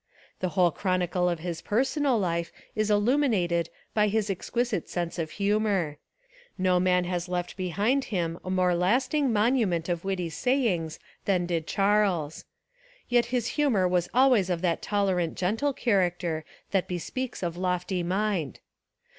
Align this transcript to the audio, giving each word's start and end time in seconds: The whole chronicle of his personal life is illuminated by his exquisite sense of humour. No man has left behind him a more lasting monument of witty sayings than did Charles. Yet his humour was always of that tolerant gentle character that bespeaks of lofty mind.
The 0.39 0.49
whole 0.57 0.71
chronicle 0.71 1.29
of 1.29 1.41
his 1.41 1.61
personal 1.61 2.17
life 2.17 2.51
is 2.75 2.89
illuminated 2.89 3.69
by 3.93 4.07
his 4.07 4.31
exquisite 4.31 4.89
sense 4.89 5.19
of 5.19 5.29
humour. 5.37 5.97
No 6.57 6.79
man 6.79 7.03
has 7.03 7.29
left 7.29 7.55
behind 7.55 8.05
him 8.05 8.39
a 8.43 8.49
more 8.49 8.73
lasting 8.73 9.31
monument 9.31 9.89
of 9.89 10.03
witty 10.03 10.31
sayings 10.31 10.97
than 11.25 11.45
did 11.45 11.67
Charles. 11.67 12.45
Yet 13.09 13.27
his 13.27 13.49
humour 13.49 13.87
was 13.87 14.09
always 14.11 14.49
of 14.49 14.63
that 14.63 14.81
tolerant 14.81 15.37
gentle 15.37 15.71
character 15.71 16.45
that 16.71 16.87
bespeaks 16.87 17.43
of 17.43 17.55
lofty 17.55 18.01
mind. 18.01 18.59